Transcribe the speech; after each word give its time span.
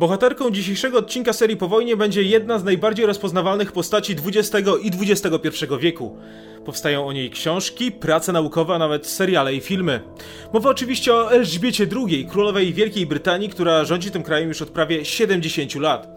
Bohaterką 0.00 0.50
dzisiejszego 0.50 0.98
odcinka 0.98 1.32
serii 1.32 1.56
po 1.56 1.68
wojnie 1.68 1.96
będzie 1.96 2.22
jedna 2.22 2.58
z 2.58 2.64
najbardziej 2.64 3.06
rozpoznawalnych 3.06 3.72
postaci 3.72 4.16
XX 4.26 4.68
i 4.82 5.10
XXI 5.10 5.66
wieku. 5.80 6.16
Powstają 6.64 7.06
o 7.06 7.12
niej 7.12 7.30
książki, 7.30 7.92
prace 7.92 8.32
naukowe, 8.32 8.74
a 8.74 8.78
nawet 8.78 9.06
seriale 9.06 9.54
i 9.54 9.60
filmy. 9.60 10.00
Mowa 10.52 10.70
oczywiście 10.70 11.14
o 11.14 11.32
Elżbiecie 11.32 11.86
II, 11.96 12.26
królowej 12.26 12.74
Wielkiej 12.74 13.06
Brytanii, 13.06 13.48
która 13.48 13.84
rządzi 13.84 14.10
tym 14.10 14.22
krajem 14.22 14.48
już 14.48 14.62
od 14.62 14.68
prawie 14.68 15.04
70 15.04 15.74
lat. 15.74 16.08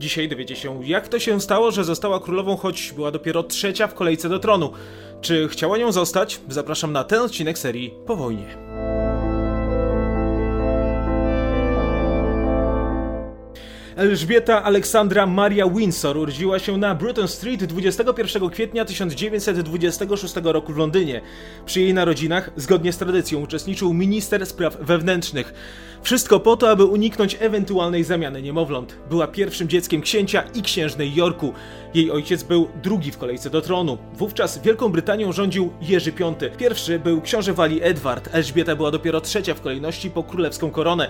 Dzisiaj 0.00 0.28
dowiecie 0.28 0.56
się, 0.56 0.80
jak 0.84 1.08
to 1.08 1.18
się 1.18 1.40
stało, 1.40 1.70
że 1.70 1.84
została 1.84 2.20
królową, 2.20 2.56
choć 2.56 2.92
była 2.92 3.10
dopiero 3.10 3.42
trzecia 3.42 3.86
w 3.86 3.94
kolejce 3.94 4.28
do 4.28 4.38
tronu. 4.38 4.72
Czy 5.20 5.48
chciała 5.48 5.78
nią 5.78 5.92
zostać? 5.92 6.40
Zapraszam 6.48 6.92
na 6.92 7.04
ten 7.04 7.20
odcinek 7.20 7.58
serii 7.58 7.94
po 8.06 8.16
wojnie. 8.16 8.56
Elżbieta 14.00 14.62
Aleksandra 14.62 15.26
Maria 15.26 15.68
Windsor 15.68 16.16
urodziła 16.16 16.58
się 16.58 16.78
na 16.78 16.94
Bruton 16.94 17.28
Street 17.28 17.64
21 17.64 18.50
kwietnia 18.50 18.84
1926 18.84 20.34
roku 20.42 20.72
w 20.72 20.76
Londynie. 20.76 21.20
Przy 21.66 21.80
jej 21.80 21.94
narodzinach, 21.94 22.50
zgodnie 22.56 22.92
z 22.92 22.98
tradycją, 22.98 23.40
uczestniczył 23.40 23.94
minister 23.94 24.46
spraw 24.46 24.76
wewnętrznych. 24.80 25.54
Wszystko 26.02 26.40
po 26.40 26.56
to, 26.56 26.70
aby 26.70 26.84
uniknąć 26.84 27.36
ewentualnej 27.40 28.04
zamiany 28.04 28.42
niemowląt. 28.42 28.96
Była 29.10 29.26
pierwszym 29.26 29.68
dzieckiem 29.68 30.00
księcia 30.00 30.42
i 30.54 30.62
księżnej 30.62 31.14
Yorku. 31.14 31.52
Jej 31.94 32.10
ojciec 32.10 32.42
był 32.42 32.68
drugi 32.82 33.10
w 33.10 33.18
kolejce 33.18 33.50
do 33.50 33.60
tronu. 33.60 33.98
Wówczas 34.14 34.62
Wielką 34.62 34.88
Brytanią 34.88 35.32
rządził 35.32 35.72
Jerzy 35.80 36.12
V. 36.12 36.34
Pierwszy 36.56 36.98
był 36.98 37.20
książę 37.20 37.52
Walii 37.52 37.82
Edward. 37.82 38.28
Elżbieta 38.32 38.76
była 38.76 38.90
dopiero 38.90 39.20
trzecia 39.20 39.54
w 39.54 39.60
kolejności 39.60 40.10
po 40.10 40.22
królewską 40.22 40.70
koronę. 40.70 41.08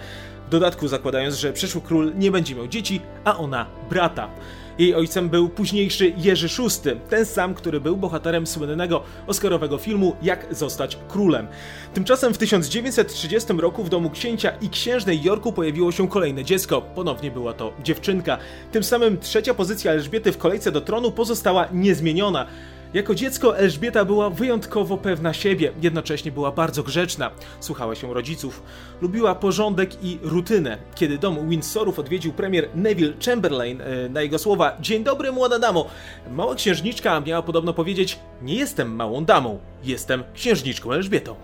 W 0.50 0.52
dodatku 0.52 0.88
zakładając, 0.88 1.34
że 1.36 1.52
przyszły 1.52 1.80
król 1.80 2.12
nie 2.16 2.30
będzie 2.30 2.54
miał 2.54 2.68
dzieci, 2.68 3.00
a 3.24 3.38
ona 3.38 3.66
brata. 3.90 4.30
Jej 4.78 4.94
ojcem 4.94 5.28
był 5.28 5.48
późniejszy 5.48 6.12
Jerzy 6.16 6.48
VI, 6.48 6.90
ten 7.10 7.26
sam, 7.26 7.54
który 7.54 7.80
był 7.80 7.96
bohaterem 7.96 8.46
słynnego 8.46 9.02
oscarowego 9.26 9.78
filmu 9.78 10.16
Jak 10.22 10.46
zostać 10.50 10.98
królem. 11.08 11.46
Tymczasem 11.94 12.34
w 12.34 12.38
1930 12.38 13.52
roku 13.52 13.84
w 13.84 13.88
domu 13.88 14.10
księcia 14.10 14.50
i 14.60 14.68
księżnej 14.68 15.22
Jorku 15.22 15.52
pojawiło 15.52 15.92
się 15.92 16.08
kolejne 16.08 16.44
dziecko. 16.44 16.82
Ponownie 16.82 17.30
była 17.30 17.52
to 17.52 17.72
dziewczynka. 17.82 18.38
Tym 18.72 18.84
samym 18.84 19.18
trzecia 19.18 19.54
pozycja 19.54 19.92
Elżbiety 19.92 20.32
w 20.32 20.38
kolejce 20.38 20.72
do 20.72 20.80
tronu 20.80 21.12
pozostała 21.12 21.68
niezmieniona. 21.72 22.46
Jako 22.94 23.14
dziecko 23.14 23.58
Elżbieta 23.58 24.04
była 24.04 24.30
wyjątkowo 24.30 24.96
pewna 24.96 25.32
siebie, 25.32 25.72
jednocześnie 25.82 26.32
była 26.32 26.52
bardzo 26.52 26.82
grzeczna. 26.82 27.30
Słuchała 27.60 27.94
się 27.94 28.14
rodziców. 28.14 28.62
Lubiła 29.00 29.34
porządek 29.34 30.04
i 30.04 30.18
rutynę. 30.22 30.78
Kiedy 30.94 31.18
dom 31.18 31.48
Windsorów 31.48 31.98
odwiedził 31.98 32.32
premier 32.32 32.68
Neville 32.74 33.12
Chamberlain, 33.26 33.80
e, 33.80 34.08
na 34.08 34.22
jego 34.22 34.38
słowa 34.38 34.76
Dzień 34.80 35.04
dobry 35.04 35.32
młoda 35.32 35.58
damo, 35.58 35.86
mała 36.30 36.54
księżniczka 36.54 37.20
miała 37.20 37.42
podobno 37.42 37.74
powiedzieć 37.74 38.18
Nie 38.42 38.54
jestem 38.54 38.94
małą 38.94 39.24
damą, 39.24 39.58
jestem 39.84 40.24
księżniczką 40.34 40.92
Elżbietą. 40.92 41.34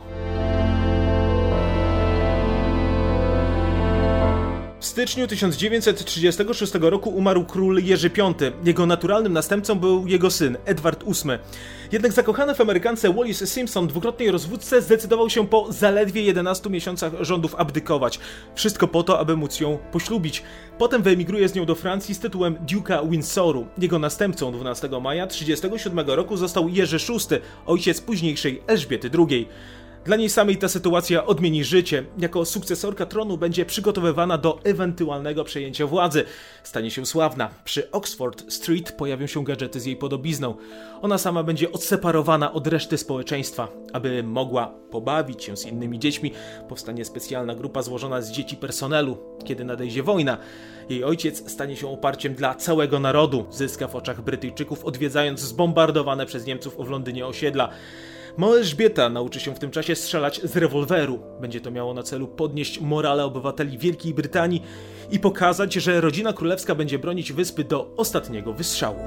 Styczniu 4.96 5.26
1936 5.26 6.72
roku 6.80 7.10
umarł 7.10 7.44
król 7.44 7.84
Jerzy 7.84 8.10
V. 8.10 8.34
Jego 8.64 8.86
naturalnym 8.86 9.32
następcą 9.32 9.74
był 9.74 10.06
jego 10.06 10.30
syn, 10.30 10.56
Edward 10.64 11.04
VIII. 11.04 11.38
Jednak 11.92 12.12
zakochany 12.12 12.54
w 12.54 12.60
Amerykance 12.60 13.12
Wallis 13.12 13.52
Simpson, 13.52 13.86
dwukrotnej 13.86 14.30
rozwódce, 14.30 14.82
zdecydował 14.82 15.30
się 15.30 15.48
po 15.48 15.72
zaledwie 15.72 16.22
11 16.22 16.70
miesiącach 16.70 17.12
rządów 17.20 17.54
abdykować. 17.54 18.20
Wszystko 18.54 18.88
po 18.88 19.02
to, 19.02 19.18
aby 19.18 19.36
móc 19.36 19.60
ją 19.60 19.78
poślubić. 19.92 20.42
Potem 20.78 21.02
wyemigruje 21.02 21.48
z 21.48 21.54
nią 21.54 21.64
do 21.64 21.74
Francji 21.74 22.14
z 22.14 22.18
tytułem 22.18 22.56
Duke'a 22.66 23.10
Windsoru. 23.10 23.66
Jego 23.78 23.98
następcą 23.98 24.52
12 24.52 24.88
maja 24.88 25.26
1937 25.26 26.16
roku 26.16 26.36
został 26.36 26.68
Jerzy 26.68 26.98
VI, 26.98 27.36
ojciec 27.66 28.00
późniejszej 28.00 28.62
Elżbiety 28.66 29.10
II. 29.18 29.48
Dla 30.06 30.16
niej 30.16 30.28
samej 30.28 30.56
ta 30.56 30.68
sytuacja 30.68 31.26
odmieni 31.26 31.64
życie. 31.64 32.04
Jako 32.18 32.44
sukcesorka 32.44 33.06
tronu 33.06 33.38
będzie 33.38 33.64
przygotowywana 33.64 34.38
do 34.38 34.58
ewentualnego 34.64 35.44
przejęcia 35.44 35.86
władzy. 35.86 36.24
Stanie 36.62 36.90
się 36.90 37.06
sławna. 37.06 37.50
Przy 37.64 37.90
Oxford 37.90 38.52
Street 38.52 38.92
pojawią 38.92 39.26
się 39.26 39.44
gadżety 39.44 39.80
z 39.80 39.86
jej 39.86 39.96
podobizną. 39.96 40.54
Ona 41.02 41.18
sama 41.18 41.42
będzie 41.42 41.72
odseparowana 41.72 42.52
od 42.52 42.66
reszty 42.66 42.98
społeczeństwa. 42.98 43.68
Aby 43.92 44.22
mogła 44.22 44.74
pobawić 44.90 45.44
się 45.44 45.56
z 45.56 45.66
innymi 45.66 45.98
dziećmi, 45.98 46.32
powstanie 46.68 47.04
specjalna 47.04 47.54
grupa 47.54 47.82
złożona 47.82 48.20
z 48.22 48.30
dzieci 48.30 48.56
personelu. 48.56 49.18
Kiedy 49.44 49.64
nadejdzie 49.64 50.02
wojna, 50.02 50.38
jej 50.88 51.04
ojciec 51.04 51.50
stanie 51.50 51.76
się 51.76 51.88
oparciem 51.88 52.34
dla 52.34 52.54
całego 52.54 53.00
narodu. 53.00 53.46
Zyska 53.50 53.88
w 53.88 53.96
oczach 53.96 54.22
Brytyjczyków, 54.22 54.84
odwiedzając 54.84 55.40
zbombardowane 55.40 56.26
przez 56.26 56.46
Niemców 56.46 56.76
w 56.78 56.90
Londynie 56.90 57.26
osiedla. 57.26 57.70
Mała 58.36 58.56
Elżbieta 58.56 59.08
nauczy 59.08 59.40
się 59.40 59.54
w 59.54 59.58
tym 59.58 59.70
czasie 59.70 59.94
strzelać 59.94 60.40
z 60.44 60.56
rewolweru. 60.56 61.18
Będzie 61.40 61.60
to 61.60 61.70
miało 61.70 61.94
na 61.94 62.02
celu 62.02 62.28
podnieść 62.28 62.80
morale 62.80 63.24
obywateli 63.24 63.78
Wielkiej 63.78 64.14
Brytanii 64.14 64.62
i 65.10 65.18
pokazać, 65.18 65.74
że 65.74 66.00
rodzina 66.00 66.32
królewska 66.32 66.74
będzie 66.74 66.98
bronić 66.98 67.32
wyspy 67.32 67.64
do 67.64 67.94
ostatniego 67.96 68.52
wystrzału. 68.52 68.98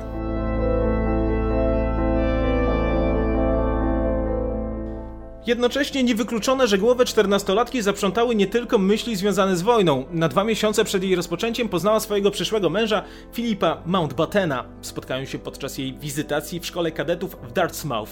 Jednocześnie 5.50 6.04
niewykluczone, 6.04 6.68
że 6.68 6.78
głowy 6.78 7.06
czternastolatki 7.06 7.82
zaprzątały 7.82 8.36
nie 8.36 8.48
tylko 8.48 8.78
myśli 8.78 9.16
związane 9.16 9.58
z 9.58 9.62
wojną. 9.62 10.06
Na 10.12 10.28
dwa 10.28 10.44
miesiące 10.44 10.84
przed 10.84 11.04
jej 11.04 11.16
rozpoczęciem 11.16 11.70
poznała 11.70 12.00
swojego 12.00 12.32
przyszłego 12.32 12.70
męża, 12.70 13.04
Filipa 13.34 13.82
Mountbattena. 13.86 14.66
Spotkają 14.82 15.26
się 15.26 15.40
podczas 15.40 15.78
jej 15.78 15.94
wizytacji 15.94 16.60
w 16.60 16.66
szkole 16.66 16.92
kadetów 16.92 17.36
w 17.44 17.52
Dartmouth. 17.52 18.10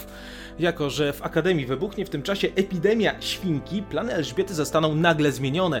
Jako, 0.58 0.90
że 0.90 1.12
w 1.12 1.22
Akademii 1.22 1.66
wybuchnie 1.66 2.06
w 2.06 2.10
tym 2.10 2.22
czasie 2.22 2.48
epidemia 2.56 3.20
świnki, 3.20 3.82
plany 3.82 4.12
Elżbiety 4.12 4.54
zostaną 4.54 4.94
nagle 4.94 5.32
zmienione. 5.32 5.80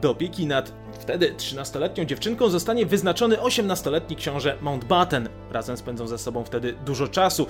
Do 0.00 0.10
opieki 0.10 0.46
nad 0.46 0.72
wtedy 1.00 1.34
13-letnią 1.36 2.06
dziewczynką 2.06 2.48
zostanie 2.48 2.86
wyznaczony 2.86 3.36
18-letni 3.36 4.16
książę 4.16 4.56
Mountbatten. 4.60 5.28
Razem 5.50 5.76
spędzą 5.76 6.06
ze 6.06 6.18
sobą 6.18 6.44
wtedy 6.44 6.74
dużo 6.86 7.08
czasu. 7.08 7.46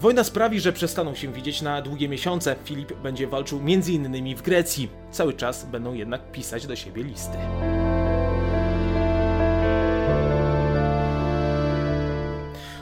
Wojna 0.00 0.24
sprawi, 0.24 0.60
że 0.60 0.72
przestaną 0.72 1.14
się 1.14 1.32
widzieć 1.32 1.62
na 1.62 1.82
długie 1.82 2.08
miesiące. 2.08 2.56
Filip 2.64 2.92
będzie 2.92 3.26
walczył 3.26 3.58
m.in. 3.58 4.36
w 4.36 4.42
Grecji. 4.42 4.88
Cały 5.10 5.32
czas 5.34 5.64
będą 5.64 5.94
jednak 5.94 6.32
pisać 6.32 6.66
do 6.66 6.76
siebie 6.76 7.02
listy. 7.02 7.38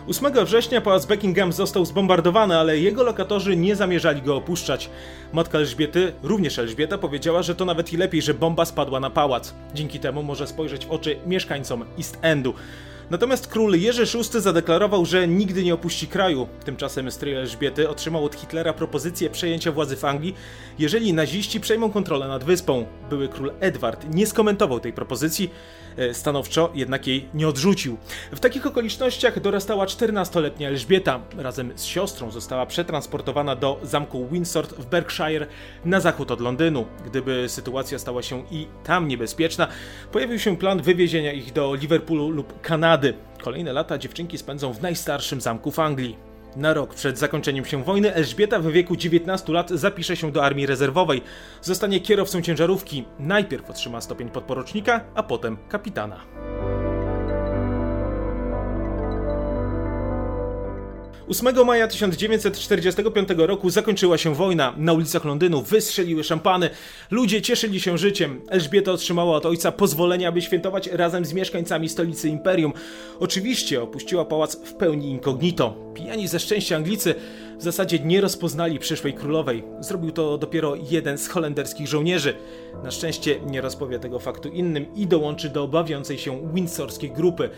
8 0.09 0.45
września 0.45 0.81
pałac 0.81 1.07
Buckingham 1.07 1.53
został 1.53 1.85
zbombardowany, 1.85 2.57
ale 2.57 2.79
jego 2.79 3.03
lokatorzy 3.03 3.57
nie 3.57 3.77
zamierzali 3.77 4.23
go 4.23 4.37
opuszczać. 4.37 4.91
Matka 5.33 5.59
Elżbiety, 5.59 6.13
również 6.23 6.59
Elżbieta, 6.59 6.99
powiedziała, 6.99 7.43
że 7.43 7.55
to 7.55 7.65
nawet 7.65 7.93
i 7.93 7.97
lepiej, 7.97 8.23
że 8.23 8.35
bomba 8.35 8.65
spadła 8.65 9.01
na 9.01 9.11
pałac. 9.11 9.55
Dzięki 9.75 10.01
temu 10.01 10.23
może 10.23 10.47
spojrzeć 10.47 10.87
w 10.87 10.91
oczy 10.91 11.17
mieszkańcom 11.27 11.85
East 11.99 12.19
Endu. 12.23 12.55
Natomiast 13.11 13.47
król 13.47 13.75
Jerzy 13.75 14.05
VI 14.05 14.41
zadeklarował, 14.41 15.07
że 15.07 15.29
nigdy 15.29 15.65
nie 15.65 15.75
opuści 15.75 16.07
kraju. 16.07 16.49
Tymczasem 16.65 17.11
stryj 17.11 17.35
Elżbiety 17.35 17.89
otrzymał 17.89 18.25
od 18.25 18.35
Hitlera 18.35 18.73
propozycję 18.73 19.31
przejęcia 19.31 19.73
władzy 19.73 19.97
w 19.97 20.05
Anglii, 20.05 20.35
jeżeli 20.79 21.13
naziści 21.13 21.61
przejmą 21.61 21.91
kontrolę 21.91 22.29
nad 22.29 22.45
wyspą. 22.45 22.87
Były 23.11 23.29
król 23.29 23.53
Edward 23.61 24.07
nie 24.15 24.27
skomentował 24.27 24.81
tej 24.81 24.93
propozycji, 24.93 25.51
stanowczo 26.12 26.71
jednak 26.75 27.06
jej 27.06 27.28
nie 27.34 27.49
odrzucił. 27.49 27.97
W 28.32 28.41
takich 28.41 28.66
okolicznościach 28.66 29.41
dorastała 29.41 29.87
14-letnia 29.87 30.69
Elżbieta. 30.69 31.21
Razem 31.37 31.72
z 31.75 31.84
siostrą 31.84 32.31
została 32.31 32.66
przetransportowana 32.66 33.56
do 33.56 33.81
zamku 33.82 34.28
Windsor 34.28 34.66
w 34.66 34.87
Berkshire 34.87 35.47
na 35.84 36.00
zachód 36.00 36.31
od 36.31 36.41
Londynu. 36.41 36.87
Gdyby 37.06 37.44
sytuacja 37.49 37.99
stała 37.99 38.23
się 38.23 38.44
i 38.50 38.67
tam 38.85 39.08
niebezpieczna, 39.08 39.69
pojawił 40.12 40.38
się 40.38 40.56
plan 40.56 40.82
wywiezienia 40.82 41.32
ich 41.32 41.52
do 41.52 41.75
Liverpoolu 41.75 42.31
lub 42.31 42.61
Kanady. 42.61 43.14
Kolejne 43.43 43.73
lata 43.73 43.99
dziewczynki 43.99 44.38
spędzą 44.38 44.73
w 44.73 44.82
najstarszym 44.82 45.40
zamku 45.40 45.70
w 45.70 45.79
Anglii. 45.79 46.34
Na 46.56 46.75
rok 46.75 46.95
przed 46.95 47.19
zakończeniem 47.19 47.65
się 47.65 47.85
wojny 47.85 48.15
Elżbieta 48.15 48.59
w 48.59 48.67
wieku 48.67 48.97
19 48.97 49.53
lat 49.53 49.71
zapisze 49.71 50.17
się 50.17 50.33
do 50.33 50.45
armii 50.45 50.67
rezerwowej. 50.67 51.23
Zostanie 51.62 52.01
kierowcą 52.01 52.43
ciężarówki. 52.43 53.05
Najpierw 53.19 53.71
otrzyma 53.71 54.01
stopień 54.01 54.31
podporucznika, 54.31 55.01
a 55.15 55.23
potem 55.23 55.56
kapitana. 55.69 56.21
8 61.29 61.67
maja 61.67 61.88
1945 61.88 63.29
roku 63.37 63.71
zakończyła 63.71 64.19
się 64.19 64.35
wojna. 64.35 64.75
Na 64.76 64.93
ulicach 64.93 65.25
Londynu 65.25 65.62
wystrzeliły 65.62 66.25
szampany. 66.25 66.71
Ludzie 67.11 67.43
cieszyli 67.43 67.81
się 67.81 67.99
życiem. 67.99 68.41
Elżbieta 68.49 68.93
otrzymała 68.93 69.37
od 69.37 69.47
ojca 69.47 69.73
pozwolenie, 69.73 70.29
aby 70.29 70.43
świętować 70.43 70.87
razem 70.87 71.25
z 71.25 71.32
mieszkańcami 71.32 71.88
stolicy 71.88 72.29
imperium. 72.29 72.73
Oczywiście 73.21 73.82
opuściła 73.82 74.25
pałac 74.25 74.56
w 74.56 74.75
pełni 74.75 75.11
incognito. 75.11 75.76
Pijani 75.94 76.29
ze 76.29 76.41
szczęścia 76.41 76.76
Anglicy 76.76 77.15
W 77.59 77.62
zasadzie 77.62 77.99
nie 77.99 78.21
rozpoznali 78.21 78.79
przyszłej 78.79 79.12
królowej. 79.12 79.65
Zrobił 79.81 80.11
to 80.11 80.38
dopiero 80.38 80.75
jeden 80.91 81.19
z 81.19 81.29
holenderskich 81.29 81.88
żołnierzy. 81.88 82.35
Na 82.82 82.91
szczęście 82.91 83.41
nie 83.47 83.61
rozpowie 83.61 83.99
tego 83.99 84.19
faktu 84.19 84.49
innym 84.49 84.87
i 84.94 85.06
dołączy 85.06 85.49
do 85.49 85.69
bawiącej 85.69 86.19
się 86.19 86.53
windsorskiej 86.55 87.11
grupy. 87.11 87.50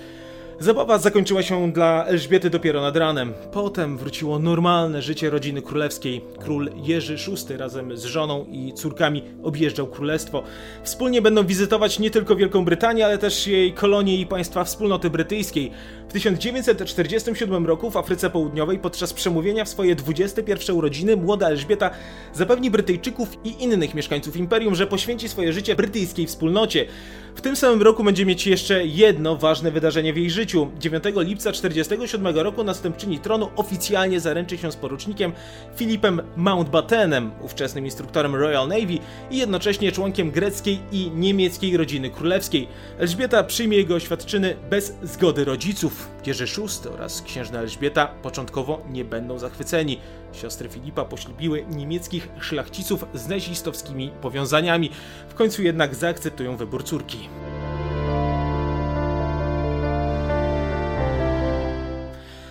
Zabawa 0.61 0.99
zakończyła 0.99 1.43
się 1.43 1.73
dla 1.73 2.05
Elżbiety 2.05 2.51
dopiero 2.51 2.81
nad 2.81 2.97
ranem. 2.97 3.33
Potem 3.53 3.99
wróciło 3.99 4.39
normalne 4.39 5.03
życie 5.03 5.31
rodziny 5.31 5.63
królewskiej. 5.63 6.25
Król 6.39 6.71
Jerzy 6.83 7.17
VI 7.17 7.57
razem 7.57 7.97
z 7.97 8.05
żoną 8.05 8.47
i 8.51 8.73
córkami 8.73 9.23
objeżdżał 9.43 9.87
królestwo. 9.87 10.43
Wspólnie 10.83 11.23
będą 11.23 11.47
wizytować 11.47 11.99
nie 11.99 12.11
tylko 12.11 12.37
Wielką 12.37 12.65
Brytanię, 12.65 13.07
ale 13.07 13.19
też 13.19 13.47
jej 13.47 13.73
kolonie 13.73 14.17
i 14.17 14.27
państwa 14.27 14.65
wspólnoty 14.65 15.11
brytyjskiej. 15.11 15.71
W 16.09 16.13
1947 16.13 17.67
roku 17.67 17.91
w 17.91 17.97
Afryce 17.97 18.31
Południowej 18.31 18.79
podczas 18.79 19.13
przemówienia 19.13 19.65
w 19.65 19.69
swoje 19.69 19.95
21 19.95 20.77
urodziny 20.77 21.17
młoda 21.17 21.49
Elżbieta 21.49 21.91
zapewni 22.35 22.71
Brytyjczyków 22.71 23.29
i 23.45 23.63
innych 23.63 23.95
mieszkańców 23.95 24.37
imperium, 24.37 24.75
że 24.75 24.87
poświęci 24.87 25.29
swoje 25.29 25.53
życie 25.53 25.77
brytyjskiej 25.77 26.27
wspólnocie. 26.27 26.87
W 27.35 27.41
tym 27.41 27.57
samym 27.57 27.83
roku 27.83 28.05
będzie 28.05 28.27
mieć 28.27 28.47
jeszcze 28.47 28.87
jedno 28.87 29.37
ważne 29.37 29.71
wydarzenie 29.71 30.13
w 30.13 30.17
jej 30.17 30.31
życiu. 30.31 30.46
9 30.47 31.05
lipca 31.17 31.53
1947 31.53 32.37
roku 32.37 32.65
następczyni 32.65 33.19
tronu 33.19 33.49
oficjalnie 33.57 34.21
zaręczy 34.21 34.59
się 34.59 34.73
z 34.73 34.77
porucznikiem 34.77 35.33
Filipem 35.77 36.23
Mountbattenem, 36.37 37.31
ówczesnym 37.43 37.85
instruktorem 37.85 38.35
Royal 38.35 38.69
Navy 38.69 38.99
i 39.31 39.37
jednocześnie 39.37 39.93
członkiem 39.93 40.31
greckiej 40.31 40.79
i 40.93 41.11
niemieckiej 41.11 41.77
rodziny 41.77 42.11
królewskiej. 42.11 42.69
Elżbieta 42.99 43.45
przyjmie 43.45 43.77
jego 43.77 43.95
oświadczyny 43.95 44.57
bez 44.71 44.95
zgody 45.03 45.45
rodziców. 45.45 46.09
Jerzy 46.27 46.47
VI 46.47 46.89
oraz 46.89 47.23
księżna 47.23 47.59
Elżbieta 47.59 48.07
początkowo 48.07 48.83
nie 48.91 49.05
będą 49.05 49.39
zachwyceni. 49.39 49.99
Siostry 50.33 50.69
Filipa 50.69 51.05
poślubiły 51.05 51.65
niemieckich 51.71 52.29
szlachciców 52.41 53.05
z 53.15 53.29
nazistowskimi 53.29 54.11
powiązaniami. 54.23 54.91
W 55.29 55.35
końcu 55.35 55.63
jednak 55.63 55.95
zaakceptują 55.95 56.57
wybór 56.57 56.85
córki. 56.85 57.29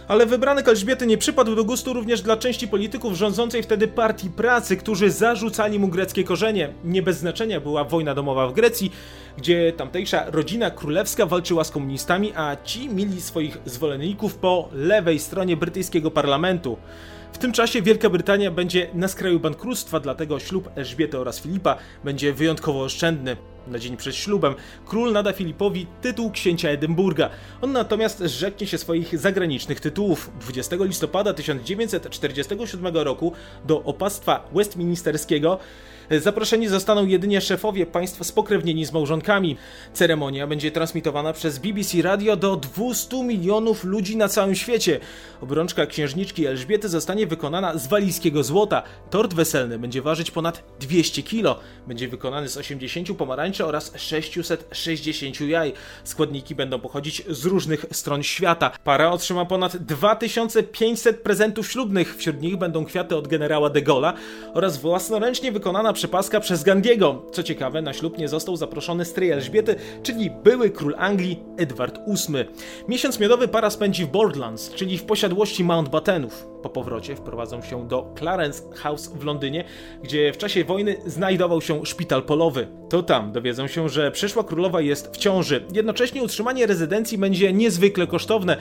Ale 0.08 0.26
wybranek 0.26 0.68
Elżbiety 0.68 1.08
nie 1.08 1.18
przypadł 1.18 1.56
do 1.56 1.64
gustu 1.64 1.94
również 1.94 2.22
dla 2.22 2.38
części 2.38 2.68
polityków 2.68 3.14
rządzącej 3.14 3.64
wtedy 3.64 3.88
Partii 3.88 4.30
Pracy, 4.30 4.78
którzy 4.78 5.12
zarzucali 5.12 5.80
mu 5.80 5.88
greckie 5.88 6.24
korzenie. 6.24 6.74
Nie 6.84 7.02
bez 7.02 7.18
znaczenia 7.18 7.60
była 7.60 7.84
wojna 7.84 8.16
domowa 8.16 8.48
w 8.48 8.54
Grecji, 8.54 8.92
gdzie 9.38 9.74
tamtejsza 9.78 10.26
rodzina 10.32 10.72
królewska 10.72 11.26
walczyła 11.26 11.64
z 11.64 11.72
komunistami, 11.72 12.34
a 12.36 12.58
ci 12.64 12.90
mieli 12.90 13.22
swoich 13.22 13.58
zwolenników 13.66 14.36
po 14.36 14.70
lewej 14.74 15.20
stronie 15.20 15.58
brytyjskiego 15.58 16.12
parlamentu. 16.12 16.78
W 17.34 17.38
tym 17.38 17.52
czasie 17.52 17.82
Wielka 17.82 18.10
Brytania 18.10 18.52
będzie 18.52 18.88
na 18.94 19.08
skraju 19.08 19.40
bankructwa, 19.40 20.00
dlatego 20.00 20.40
ślub 20.40 20.70
Elżbiety 20.76 21.20
oraz 21.20 21.40
Filipa 21.40 21.78
będzie 22.04 22.34
wyjątkowo 22.34 22.84
oszczędny. 22.84 23.38
Na 23.68 23.80
dzień 23.80 23.98
przed 23.98 24.16
ślubem 24.16 24.56
król 24.86 25.12
nada 25.12 25.34
Filipowi 25.34 25.88
tytuł 26.02 26.32
księcia 26.32 26.70
Edynburga. 26.70 27.30
On 27.62 27.72
natomiast 27.72 28.20
zrzeknie 28.20 28.68
się 28.68 28.78
swoich 28.78 29.20
zagranicznych 29.20 29.80
tytułów. 29.80 30.32
20 30.42 30.76
listopada 30.80 31.34
1947 31.34 32.98
roku 32.98 33.34
do 33.66 33.84
opastwa 33.84 34.50
westminsterskiego 34.54 35.60
Zaproszeni 36.12 36.68
zostaną 36.68 37.06
jedynie 37.06 37.42
szefowie 37.42 37.86
państw 37.86 38.26
spokrewnieni 38.26 38.86
z 38.86 38.94
małżonkami. 38.94 39.58
Ceremonia 39.94 40.48
będzie 40.48 40.72
transmitowana 40.72 41.34
przez 41.34 41.60
BBC 41.60 42.02
Radio 42.02 42.36
do 42.36 42.56
200 42.56 43.24
milionów 43.24 43.84
ludzi 43.84 44.18
na 44.18 44.28
całym 44.28 44.56
świecie. 44.56 45.00
Obrączka 45.42 45.86
księżniczki 45.86 46.46
Elżbiety 46.46 46.90
zostanie 46.90 47.28
wykonana 47.28 47.78
z 47.78 47.88
walijskiego 47.88 48.44
złota. 48.44 48.84
Tort 49.10 49.34
weselny 49.34 49.80
będzie 49.80 50.02
ważyć 50.02 50.32
ponad 50.32 50.64
200 50.80 51.24
kg. 51.24 51.62
Będzie 51.88 52.08
wykonany 52.08 52.50
z 52.50 52.58
80 52.58 53.18
pomarańczy 53.18 53.66
oraz 53.66 53.94
660 53.98 55.42
jaj. 55.42 55.74
Składniki 56.04 56.56
będą 56.56 56.80
pochodzić 56.80 57.24
z 57.30 57.46
różnych 57.46 57.86
stron 57.92 58.24
świata. 58.24 58.72
Para 58.84 59.12
otrzyma 59.12 59.46
ponad 59.46 59.78
2500 59.78 61.22
prezentów 61.22 61.72
ślubnych. 61.72 62.16
Wśród 62.18 62.42
nich 62.42 62.58
będą 62.58 62.86
kwiaty 62.86 63.16
od 63.16 63.28
generała 63.28 63.70
de 63.70 63.82
Gaulle'a 63.82 64.14
oraz 64.54 64.78
własnoręcznie 64.78 65.52
wykonana 65.52 65.94
przepaska 65.96 66.40
przez 66.40 66.64
Gandiego. 66.64 67.22
Co 67.32 67.44
ciekawe, 67.44 67.82
na 67.82 67.94
ślub 67.94 68.18
nie 68.18 68.28
został 68.28 68.56
zaproszony 68.56 69.06
stryj 69.06 69.32
Elżbiety, 69.32 69.76
czyli 70.04 70.32
były 70.44 70.70
król 70.70 70.96
Anglii 70.98 71.44
Edward 71.58 72.00
VIII. 72.08 72.46
Miesiąc 72.88 73.20
miodowy 73.20 73.48
para 73.48 73.70
spędzi 73.70 74.06
w 74.06 74.08
Borderlands, 74.08 74.72
czyli 74.72 74.98
w 74.98 75.04
posiadłości 75.04 75.64
Mountbattenów. 75.64 76.48
Po 76.62 76.70
powrocie 76.70 77.16
wprowadzą 77.16 77.62
się 77.62 77.88
do 77.88 78.14
Clarence 78.18 78.64
House 78.74 79.08
w 79.08 79.24
Londynie, 79.24 79.64
gdzie 80.04 80.34
w 80.34 80.38
czasie 80.38 80.64
wojny 80.64 80.96
znajdował 81.06 81.62
się 81.62 81.86
szpital 81.86 82.24
polowy. 82.24 82.68
To 82.90 83.04
tam 83.04 83.32
dowiedzą 83.32 83.68
się, 83.68 83.90
że 83.90 84.12
przyszła 84.12 84.44
królowa 84.44 84.82
jest 84.82 85.16
w 85.16 85.18
ciąży. 85.18 85.66
Jednocześnie 85.74 86.24
utrzymanie 86.24 86.66
rezydencji 86.66 87.18
będzie 87.18 87.54
niezwykle 87.54 88.08
kosztowne. 88.08 88.58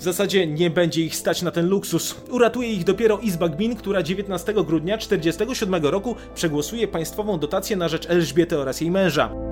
W 0.00 0.02
zasadzie 0.02 0.46
nie 0.46 0.70
będzie 0.70 1.04
ich 1.04 1.16
stać 1.16 1.42
na 1.42 1.50
ten 1.50 1.68
luksus. 1.68 2.14
Uratuje 2.30 2.72
ich 2.72 2.84
dopiero 2.84 3.18
Izba 3.18 3.48
Gmin, 3.48 3.76
która 3.76 4.02
19 4.02 4.54
grudnia 4.54 4.98
1947 4.98 5.86
roku 5.86 6.16
przegłosuje 6.34 6.88
państwową 6.88 7.38
dotację 7.38 7.76
na 7.76 7.88
rzecz 7.88 8.10
Elżbiety 8.10 8.58
oraz 8.58 8.80
jej 8.80 8.90
męża. 8.90 9.49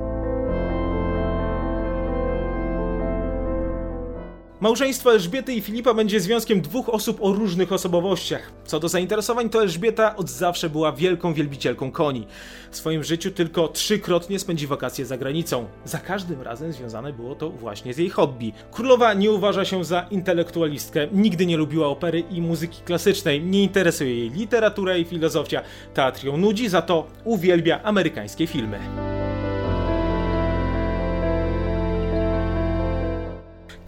Małżeństwo 4.60 5.12
Elżbiety 5.12 5.52
i 5.54 5.60
Filipa 5.60 5.94
będzie 5.94 6.20
związkiem 6.20 6.60
dwóch 6.60 6.88
osób 6.88 7.18
o 7.20 7.32
różnych 7.32 7.72
osobowościach. 7.72 8.52
Co 8.64 8.80
do 8.80 8.88
zainteresowań, 8.88 9.50
to 9.50 9.62
Elżbieta 9.62 10.16
od 10.16 10.30
zawsze 10.30 10.70
była 10.70 10.92
wielką 10.92 11.34
wielbicielką 11.34 11.90
koni. 11.90 12.26
W 12.70 12.76
swoim 12.76 13.04
życiu 13.04 13.30
tylko 13.30 13.68
trzykrotnie 13.68 14.38
spędzi 14.38 14.66
wakacje 14.66 15.06
za 15.06 15.16
granicą. 15.16 15.66
Za 15.84 15.98
każdym 15.98 16.42
razem 16.42 16.72
związane 16.72 17.12
było 17.12 17.34
to 17.34 17.50
właśnie 17.50 17.94
z 17.94 17.98
jej 17.98 18.10
hobby. 18.10 18.52
Królowa 18.72 19.14
nie 19.14 19.30
uważa 19.30 19.64
się 19.64 19.84
za 19.84 20.06
intelektualistkę, 20.10 21.08
nigdy 21.12 21.46
nie 21.46 21.56
lubiła 21.56 21.86
opery 21.86 22.20
i 22.20 22.40
muzyki 22.40 22.82
klasycznej, 22.82 23.44
nie 23.44 23.62
interesuje 23.62 24.18
jej 24.18 24.30
literatura 24.30 24.96
i 24.96 25.04
filozofia. 25.04 25.62
Teatr 25.94 26.24
ją 26.24 26.36
nudzi, 26.36 26.68
za 26.68 26.82
to 26.82 27.06
uwielbia 27.24 27.82
amerykańskie 27.82 28.46
filmy. 28.46 29.07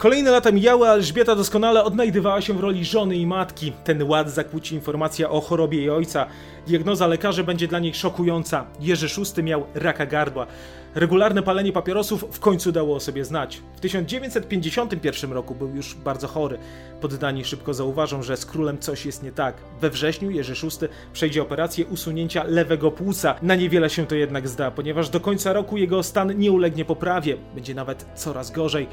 Kolejne 0.01 0.31
lata 0.31 0.51
mijały, 0.51 0.89
a 0.89 0.93
Elżbieta 0.93 1.35
doskonale 1.35 1.83
odnajdywała 1.83 2.41
się 2.41 2.53
w 2.53 2.59
roli 2.59 2.85
żony 2.85 3.15
i 3.15 3.25
matki. 3.25 3.73
Ten 3.83 4.03
ład 4.03 4.29
zakłóci 4.29 4.75
informacja 4.75 5.29
o 5.29 5.41
chorobie 5.41 5.77
jej 5.77 5.89
ojca. 5.89 6.25
Diagnoza 6.67 7.07
lekarzy 7.07 7.43
będzie 7.43 7.67
dla 7.67 7.79
niej 7.79 7.93
szokująca. 7.93 8.65
Jerzy 8.79 9.07
VI 9.07 9.43
miał 9.43 9.65
raka 9.73 10.05
gardła. 10.05 10.47
Regularne 10.95 11.43
palenie 11.43 11.71
papierosów 11.71 12.25
w 12.31 12.39
końcu 12.39 12.71
dało 12.71 12.95
o 12.95 12.99
sobie 12.99 13.25
znać. 13.25 13.61
W 13.75 13.79
1951 13.79 15.31
roku 15.31 15.55
był 15.55 15.75
już 15.75 15.95
bardzo 15.95 16.27
chory. 16.27 16.57
Poddani 17.01 17.45
szybko 17.45 17.73
zauważą, 17.73 18.23
że 18.23 18.37
z 18.37 18.45
królem 18.45 18.79
coś 18.79 19.05
jest 19.05 19.23
nie 19.23 19.31
tak. 19.31 19.55
We 19.81 19.89
wrześniu 19.89 20.31
Jerzy 20.31 20.53
VI 20.53 20.87
przejdzie 21.13 21.41
operację 21.41 21.85
usunięcia 21.85 22.43
lewego 22.43 22.91
płuca. 22.91 23.35
Na 23.41 23.55
niewiele 23.55 23.89
się 23.89 24.07
to 24.07 24.15
jednak 24.15 24.47
zda, 24.47 24.71
ponieważ 24.71 25.09
do 25.09 25.19
końca 25.19 25.53
roku 25.53 25.77
jego 25.77 26.03
stan 26.03 26.39
nie 26.39 26.51
ulegnie 26.51 26.85
poprawie. 26.85 27.37
Będzie 27.55 27.75
nawet 27.75 28.05
coraz 28.15 28.51
gorzej. 28.51 28.87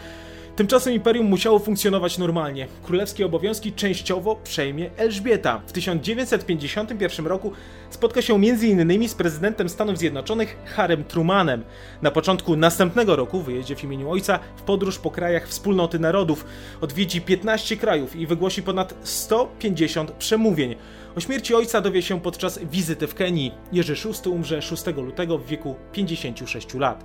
Tymczasem 0.58 0.94
imperium 0.94 1.26
musiało 1.26 1.58
funkcjonować 1.58 2.18
normalnie. 2.18 2.66
Królewskie 2.82 3.26
obowiązki 3.26 3.72
częściowo 3.72 4.36
przejmie 4.36 4.90
Elżbieta. 4.96 5.62
W 5.66 5.72
1951 5.72 7.26
roku 7.26 7.52
spotka 7.90 8.22
się 8.22 8.34
m.in. 8.34 9.08
z 9.08 9.14
prezydentem 9.14 9.68
Stanów 9.68 9.98
Zjednoczonych 9.98 10.56
Harem 10.64 11.04
Trumanem. 11.04 11.64
Na 12.02 12.10
początku 12.10 12.56
następnego 12.56 13.16
roku 13.16 13.42
wyjedzie 13.42 13.76
w 13.76 13.84
imieniu 13.84 14.10
ojca 14.10 14.38
w 14.56 14.62
podróż 14.62 14.98
po 14.98 15.10
krajach 15.10 15.48
wspólnoty 15.48 15.98
narodów. 15.98 16.44
Odwiedzi 16.80 17.20
15 17.20 17.76
krajów 17.76 18.16
i 18.16 18.26
wygłosi 18.26 18.62
ponad 18.62 18.94
150 19.02 20.10
przemówień. 20.10 20.76
O 21.18 21.20
śmierci 21.20 21.54
ojca 21.54 21.80
dowie 21.80 22.02
się 22.02 22.20
podczas 22.20 22.58
wizyty 22.58 23.06
w 23.06 23.14
Kenii. 23.14 23.52
Jerzy 23.72 23.94
VI 23.94 24.30
umrze 24.30 24.62
6 24.62 24.86
lutego 24.96 25.38
w 25.38 25.46
wieku 25.46 25.76
56 25.92 26.74
lat. 26.74 27.04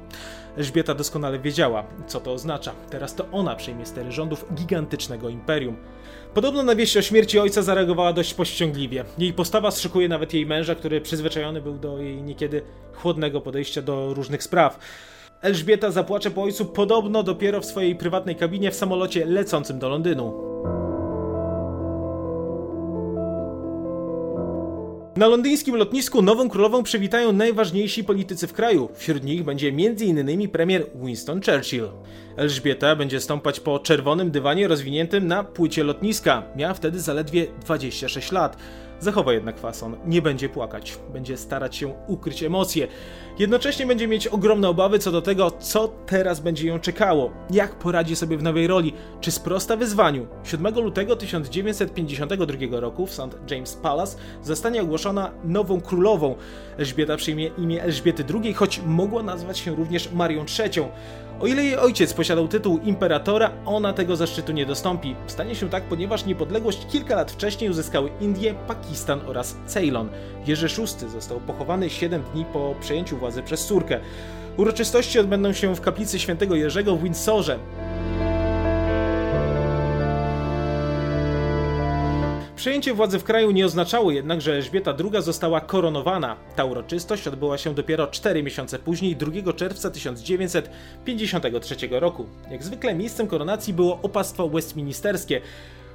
Elżbieta 0.57 0.93
doskonale 0.95 1.39
wiedziała, 1.39 1.83
co 2.07 2.19
to 2.19 2.33
oznacza. 2.33 2.71
Teraz 2.89 3.15
to 3.15 3.25
ona 3.31 3.55
przejmie 3.55 3.85
stery 3.85 4.11
rządów 4.11 4.45
gigantycznego 4.53 5.29
imperium. 5.29 5.77
Podobno 6.33 6.63
na 6.63 6.75
wieść 6.75 6.97
o 6.97 7.01
śmierci 7.01 7.39
ojca 7.39 7.61
zareagowała 7.61 8.13
dość 8.13 8.33
powściągliwie. 8.33 9.05
Jej 9.17 9.33
postawa 9.33 9.71
strzykuje 9.71 10.09
nawet 10.09 10.33
jej 10.33 10.45
męża, 10.45 10.75
który 10.75 11.01
przyzwyczajony 11.01 11.61
był 11.61 11.77
do 11.77 11.99
jej 11.99 12.23
niekiedy 12.23 12.61
chłodnego 12.93 13.41
podejścia 13.41 13.81
do 13.81 14.13
różnych 14.13 14.43
spraw. 14.43 14.79
Elżbieta 15.41 15.91
zapłacze 15.91 16.31
po 16.31 16.43
ojcu 16.43 16.65
podobno 16.65 17.23
dopiero 17.23 17.61
w 17.61 17.65
swojej 17.65 17.95
prywatnej 17.95 18.35
kabinie 18.35 18.71
w 18.71 18.75
samolocie 18.75 19.25
lecącym 19.25 19.79
do 19.79 19.89
Londynu. 19.89 20.52
Na 25.15 25.27
londyńskim 25.27 25.75
lotnisku 25.75 26.21
nową 26.21 26.49
królową 26.49 26.83
przywitają 26.83 27.31
najważniejsi 27.31 28.03
politycy 28.03 28.47
w 28.47 28.53
kraju. 28.53 28.89
Wśród 28.95 29.23
nich 29.23 29.43
będzie 29.43 29.67
m.in. 29.67 30.49
premier 30.49 30.85
Winston 30.95 31.41
Churchill. 31.41 31.89
Elżbieta 32.37 32.95
będzie 32.95 33.19
stąpać 33.19 33.59
po 33.59 33.79
czerwonym 33.79 34.31
dywanie 34.31 34.67
rozwiniętym 34.67 35.27
na 35.27 35.43
płycie 35.43 35.83
lotniska. 35.83 36.43
Miała 36.55 36.73
wtedy 36.73 36.99
zaledwie 36.99 37.47
26 37.61 38.31
lat. 38.31 38.57
Zachowa 39.03 39.33
jednak 39.33 39.59
fason, 39.59 39.95
nie 40.05 40.21
będzie 40.21 40.49
płakać, 40.49 40.97
będzie 41.13 41.37
starać 41.37 41.75
się 41.75 41.93
ukryć 42.07 42.43
emocje. 42.43 42.87
Jednocześnie 43.39 43.85
będzie 43.85 44.07
mieć 44.07 44.27
ogromne 44.27 44.69
obawy 44.69 44.99
co 44.99 45.11
do 45.11 45.21
tego, 45.21 45.51
co 45.51 45.87
teraz 45.87 46.39
będzie 46.39 46.67
ją 46.67 46.79
czekało, 46.79 47.31
jak 47.49 47.75
poradzi 47.75 48.15
sobie 48.15 48.37
w 48.37 48.43
nowej 48.43 48.67
roli, 48.67 48.93
czy 49.21 49.31
sprosta 49.31 49.77
wyzwaniu. 49.77 50.27
7 50.43 50.75
lutego 50.75 51.15
1952 51.15 52.79
roku 52.79 53.05
w 53.05 53.11
St. 53.11 53.51
James 53.51 53.75
Palace 53.75 54.17
zostanie 54.43 54.81
ogłoszona 54.81 55.31
nową 55.43 55.81
królową. 55.81 56.35
Elżbieta 56.77 57.17
przyjmie 57.17 57.47
imię 57.57 57.83
Elżbiety 57.83 58.25
II, 58.33 58.53
choć 58.53 58.81
mogła 58.85 59.23
nazwać 59.23 59.57
się 59.57 59.75
również 59.75 60.11
Marią 60.11 60.45
III. 60.59 60.83
O 61.39 61.47
ile 61.47 61.63
jej 61.63 61.77
ojciec 61.77 62.13
posiadał 62.13 62.47
tytuł 62.47 62.79
imperatora, 62.83 63.51
ona 63.65 63.93
tego 63.93 64.15
zaszczytu 64.15 64.51
nie 64.51 64.65
dostąpi. 64.65 65.15
Stanie 65.27 65.55
się 65.55 65.69
tak, 65.69 65.83
ponieważ 65.83 66.25
niepodległość 66.25 66.87
kilka 66.91 67.15
lat 67.15 67.31
wcześniej 67.31 67.69
uzyskały 67.69 68.09
Indie, 68.21 68.53
Pakistan 68.67 69.21
oraz 69.27 69.57
Ceylon. 69.65 70.09
Jerzy 70.47 70.67
VI 70.67 71.09
został 71.09 71.39
pochowany 71.39 71.89
7 71.89 72.23
dni 72.33 72.45
po 72.45 72.75
przejęciu 72.81 73.17
władzy 73.17 73.43
przez 73.43 73.65
córkę. 73.65 73.99
Uroczystości 74.57 75.19
odbędą 75.19 75.53
się 75.53 75.75
w 75.75 75.81
kaplicy 75.81 76.19
świętego 76.19 76.55
Jerzego 76.55 76.95
w 76.95 77.03
Windsorze. 77.03 77.59
Przejęcie 82.63 82.93
władzy 82.93 83.19
w 83.19 83.23
kraju 83.23 83.51
nie 83.51 83.65
oznaczało 83.65 84.11
jednak, 84.11 84.41
że 84.41 84.53
Elżbieta 84.55 84.95
II 84.99 85.21
została 85.23 85.61
koronowana. 85.61 86.35
Ta 86.55 86.65
uroczystość 86.65 87.27
odbyła 87.27 87.57
się 87.57 87.73
dopiero 87.73 88.07
4 88.07 88.43
miesiące 88.43 88.79
później, 88.79 89.15
2 89.15 89.53
czerwca 89.53 89.89
1953 89.89 91.75
roku. 91.91 92.25
Jak 92.51 92.63
zwykle 92.63 92.95
miejscem 92.95 93.27
koronacji 93.27 93.73
było 93.73 93.99
opastwo 94.01 94.49
westministerskie. 94.49 95.41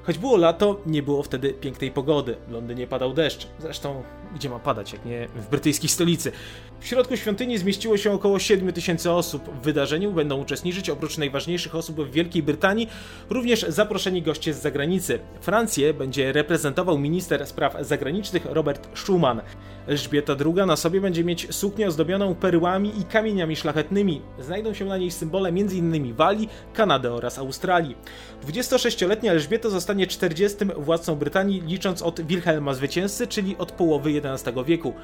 Choć 0.09 0.19
było 0.19 0.37
lato, 0.37 0.81
nie 0.87 1.03
było 1.03 1.23
wtedy 1.23 1.55
pięknej 1.55 1.91
pogody. 1.91 2.37
W 2.49 2.53
Londynie 2.53 2.87
padał 2.87 3.13
deszcz. 3.13 3.47
Zresztą, 3.59 4.03
gdzie 4.35 4.51
ma 4.51 4.59
padać, 4.59 4.93
jak 4.93 5.05
nie 5.05 5.29
w 5.37 5.49
brytyjskiej 5.49 5.89
stolicy. 5.89 6.33
W 6.81 6.87
środku 6.87 7.17
świątyni 7.17 7.59
zmieściło 7.59 7.97
się 7.97 8.13
około 8.13 8.39
7 8.39 8.73
tysięcy 8.73 9.11
osób. 9.13 9.43
W 9.45 9.65
wydarzeniu 9.65 10.13
będą 10.13 10.41
uczestniczyć 10.41 10.91
oprócz 10.91 11.19
najważniejszych 11.19 11.75
osób 11.75 12.01
w 12.01 12.11
Wielkiej 12.11 12.43
Brytanii 12.43 12.89
również 13.31 13.67
zaproszeni 13.69 14.23
goście 14.23 14.55
z 14.55 14.63
zagranicy. 14.63 15.19
Francję 15.41 15.95
będzie 15.95 16.33
reprezentował 16.33 16.99
minister 16.99 17.47
spraw 17.47 17.77
zagranicznych 17.81 18.47
Robert 18.47 18.99
Schuman. 18.99 19.41
Elżbieta 19.87 20.37
II 20.45 20.67
na 20.67 20.77
sobie 20.77 21.01
będzie 21.01 21.25
mieć 21.25 21.55
suknię 21.55 21.87
ozdobioną 21.87 22.35
perłami 22.35 22.93
i 23.01 23.05
kamieniami 23.05 23.57
szlachetnymi. 23.57 24.23
Znajdą 24.41 24.75
się 24.75 24.85
na 24.85 24.99
niej 24.99 25.11
symbole 25.11 25.49
m.in. 25.49 26.15
Walii, 26.15 26.49
Kanady 26.75 27.11
oraz 27.11 27.39
Australii. 27.39 27.97
26-letnia 28.47 29.33
Elżbieta 29.33 29.71
zostanie 29.71 29.98
40. 30.07 30.65
władcą 30.77 31.17
Brytanii 31.17 31.61
licząc 31.61 32.03
od 32.03 32.21
Wilhelma 32.21 32.75
Zwycięzcy, 32.75 33.27
czyli 33.27 33.57
od 33.57 33.73
połowy 33.73 34.11
XI 34.11 34.51
wieku. 34.67 34.95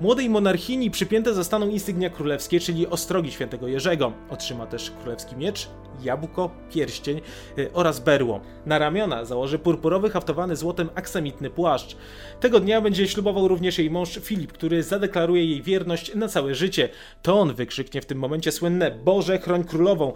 Młodej 0.00 0.30
monarchini 0.30 0.90
przypięte 0.90 1.34
zostaną 1.34 1.68
insygnia 1.68 2.10
królewskie, 2.10 2.60
czyli 2.60 2.86
ostrogi 2.86 3.32
świętego 3.32 3.68
Jerzego. 3.68 4.12
Otrzyma 4.30 4.66
też 4.66 4.90
królewski 4.90 5.36
miecz, 5.36 5.68
jabłko, 6.02 6.50
pierścień 6.70 7.20
yy, 7.56 7.70
oraz 7.72 8.00
berło. 8.00 8.40
Na 8.66 8.78
ramiona 8.78 9.24
założy 9.24 9.58
purpurowy 9.58 10.10
haftowany 10.10 10.56
złotem 10.56 10.90
aksamitny 10.94 11.50
płaszcz. 11.50 11.96
Tego 12.40 12.60
dnia 12.60 12.80
będzie 12.80 13.08
ślubował 13.08 13.48
również 13.48 13.78
jej 13.78 13.90
mąż 13.90 14.18
Filip, 14.22 14.52
który 14.52 14.82
zadeklaruje 14.82 15.44
jej 15.44 15.62
wierność 15.62 16.14
na 16.14 16.28
całe 16.28 16.54
życie. 16.54 16.88
To 17.22 17.40
on 17.40 17.54
wykrzyknie 17.54 18.00
w 18.00 18.06
tym 18.06 18.18
momencie 18.18 18.52
słynne 18.52 18.90
Boże, 18.90 19.38
chroń 19.38 19.64
królową. 19.64 20.12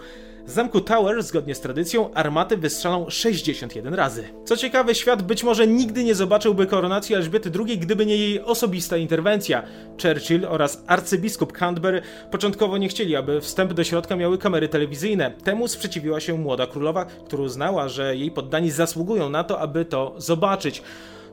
Z 0.47 0.53
zamku 0.53 0.81
Tower, 0.81 1.23
zgodnie 1.23 1.55
z 1.55 1.61
tradycją, 1.61 2.15
armaty 2.15 2.57
wystrzelą 2.57 3.11
61 3.11 3.95
razy. 3.95 4.25
Co 4.45 4.57
ciekawe, 4.57 4.95
świat 4.95 5.23
być 5.23 5.45
może 5.45 5.67
nigdy 5.67 6.05
nie 6.05 6.15
zobaczyłby 6.15 6.67
koronacji 6.67 7.15
Elżbiety 7.15 7.51
II, 7.59 7.79
gdyby 7.79 8.07
nie 8.07 8.17
jej 8.17 8.43
osobista 8.43 8.97
interwencja. 8.97 9.63
Churchill 10.03 10.47
oraz 10.47 10.85
arcybiskup 10.87 11.53
Canterbury 11.53 12.03
początkowo 12.31 12.79
nie 12.79 12.89
chcieli, 12.89 13.17
aby 13.17 13.41
wstęp 13.41 13.73
do 13.73 13.85
środka 13.85 14.17
miały 14.17 14.39
kamery 14.39 14.69
telewizyjne. 14.69 15.31
Temu 15.45 15.69
sprzeciwiła 15.69 16.21
się 16.21 16.39
młoda 16.39 16.67
królowa, 16.67 17.05
która 17.05 17.43
uznała, 17.43 17.89
że 17.89 18.17
jej 18.17 18.31
poddani 18.31 18.71
zasługują 18.71 19.29
na 19.29 19.45
to, 19.45 19.61
aby 19.61 19.85
to 19.85 20.15
zobaczyć. 20.19 20.83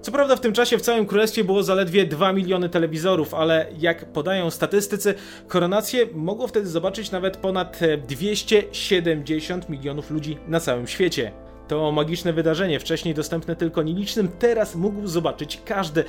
Co 0.03 0.11
prawda 0.11 0.35
w 0.35 0.41
tym 0.41 0.53
czasie 0.53 0.77
w 0.77 0.81
całym 0.81 1.05
królestwie 1.05 1.43
było 1.43 1.63
zaledwie 1.63 2.05
2 2.05 2.33
miliony 2.33 2.69
telewizorów, 2.69 3.33
ale 3.33 3.67
jak 3.77 4.05
podają 4.05 4.51
statystycy, 4.51 5.13
koronację 5.47 6.07
mogło 6.13 6.47
wtedy 6.47 6.67
zobaczyć 6.67 7.11
nawet 7.11 7.37
ponad 7.37 7.79
270 8.07 9.69
milionów 9.69 10.11
ludzi 10.11 10.37
na 10.47 10.59
całym 10.59 10.87
świecie. 10.87 11.31
To 11.67 11.91
magiczne 11.91 12.33
wydarzenie, 12.33 12.79
wcześniej 12.79 13.13
dostępne 13.13 13.55
tylko 13.55 13.83
nielicznym, 13.83 14.29
teraz 14.39 14.75
mógł 14.75 15.07
zobaczyć 15.07 15.61
każdy. 15.65 16.03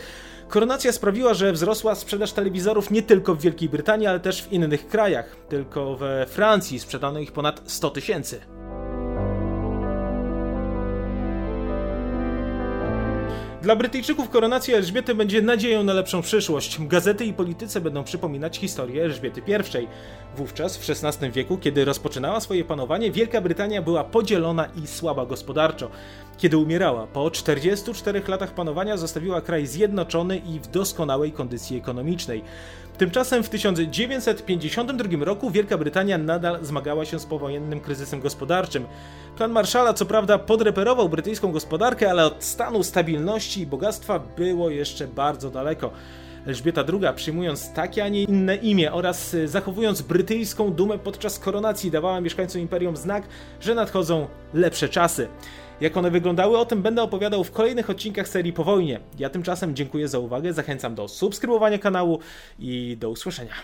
Koronacja 0.49 0.93
sprawiła, 0.93 1.35
że 1.35 1.53
wzrosła 1.53 1.95
sprzedaż 1.95 2.33
telewizorów 2.33 2.91
nie 2.91 3.03
tylko 3.03 3.35
w 3.35 3.41
Wielkiej 3.41 3.69
Brytanii, 3.69 4.07
ale 4.07 4.21
też 4.21 4.43
w 4.43 4.53
innych 4.53 4.89
krajach. 4.89 5.37
Tylko 5.49 5.97
we 5.97 6.27
Francji 6.27 6.81
sprzedano 6.81 7.19
ich 7.19 7.33
ponad 7.33 7.63
100 7.67 7.91
tysięcy. 7.91 8.41
Dla 13.65 13.77
Brytyjczyków 13.77 14.31
koronacja 14.31 14.77
Elżbiety 14.77 15.15
będzie 15.15 15.43
nadzieją 15.43 15.85
na 15.85 15.93
lepszą 15.93 16.23
przyszłość. 16.23 16.79
Gazety 16.81 17.25
i 17.25 17.33
politycy 17.33 17.81
będą 17.81 18.05
przypominać 18.05 18.59
historię 18.59 19.05
Elżbiety 19.05 19.43
I. 19.47 19.87
Wówczas, 20.37 20.77
w 20.77 20.91
XVI 20.91 21.31
wieku, 21.31 21.59
kiedy 21.59 21.85
rozpoczynała 21.85 22.41
swoje 22.41 22.65
panowanie, 22.65 23.11
Wielka 23.11 23.41
Brytania 23.41 23.83
była 23.83 24.05
podzielona 24.05 24.69
i 24.85 24.87
słaba 24.87 25.27
gospodarczo. 25.27 25.91
Kiedy 26.39 26.59
umierała, 26.59 27.07
po 27.07 27.31
44 27.31 28.23
latach 28.29 28.55
panowania 28.55 28.97
zostawiła 28.97 29.41
kraj 29.41 29.67
zjednoczony 29.67 30.37
i 30.37 30.61
w 30.61 30.67
doskonałej 30.67 31.33
kondycji 31.33 31.77
ekonomicznej. 31.77 32.43
Tymczasem 32.99 33.43
w 33.43 33.49
1952 33.49 35.25
roku 35.25 35.51
Wielka 35.51 35.79
Brytania 35.79 36.19
nadal 36.19 36.65
zmagała 36.65 37.05
się 37.05 37.19
z 37.19 37.27
powojennym 37.27 37.81
kryzysem 37.81 38.21
gospodarczym. 38.21 38.87
Plan 39.37 39.53
Marszala 39.53 39.95
co 39.95 40.07
prawda 40.07 40.39
podreperował 40.39 41.09
brytyjską 41.09 41.53
gospodarkę, 41.53 42.11
ale 42.11 42.27
od 42.27 42.45
stanu 42.45 42.83
stabilności 42.83 43.54
i 43.63 43.67
bogactwa 43.67 44.19
było 44.19 44.71
jeszcze 44.71 45.09
bardzo 45.09 45.51
daleko. 45.51 45.91
Elżbieta 46.47 46.85
II, 46.93 47.15
przyjmując 47.17 47.73
takie, 47.73 48.05
a 48.05 48.09
nie 48.09 48.23
inne 48.23 48.57
imię 48.57 48.93
oraz 48.93 49.37
zachowując 49.45 50.03
brytyjską 50.03 50.73
dumę 50.73 50.99
podczas 50.99 51.39
koronacji, 51.39 51.91
dawała 51.91 52.21
mieszkańcom 52.21 52.61
imperium 52.61 52.97
znak, 52.97 53.25
że 53.61 53.75
nadchodzą 53.75 54.27
lepsze 54.55 54.89
czasy. 54.89 55.29
Jak 55.81 55.97
one 55.97 56.11
wyglądały, 56.11 56.59
o 56.59 56.65
tym 56.65 56.83
będę 56.83 57.03
opowiadał 57.03 57.45
w 57.45 57.51
kolejnych 57.51 57.91
odcinkach 57.91 58.29
serii 58.29 58.53
po 58.53 58.65
wojnie. 58.65 59.01
Ja 59.19 59.31
tymczasem 59.31 59.77
dziękuję 59.77 60.09
za 60.09 60.19
uwagę, 60.19 60.53
zachęcam 60.53 60.95
do 60.95 61.09
subskrybowania 61.09 61.79
kanału 61.79 62.19
i 62.59 62.97
do 63.01 63.11
usłyszenia. 63.11 63.55